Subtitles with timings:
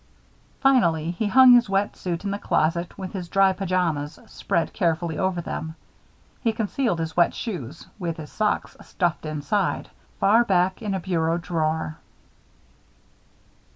[0.61, 5.15] Finally he hung the wet suit in the closet, with his dry pajamas spread carefully
[5.15, 5.75] over them.
[6.41, 11.37] He concealed his wet shoes, with his socks stuffed inside, far back in a bureau
[11.37, 11.99] drawer.